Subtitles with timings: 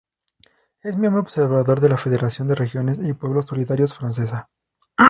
[0.81, 4.49] Es miembro observador de la Federación de Regiones y Pueblos Solidarios francesa.